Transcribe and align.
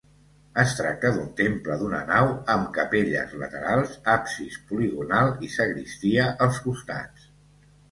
Es 0.61 0.71
tracta 0.77 1.09
d'un 1.17 1.27
temple 1.41 1.75
d'una 1.81 1.99
nau, 2.07 2.31
amb 2.55 2.71
capelles 2.79 3.37
laterals, 3.43 3.93
absis 4.15 4.59
poligonal 4.73 5.31
i 5.49 5.53
sagristia 5.61 6.29
als 6.49 6.61
costats. 6.67 7.33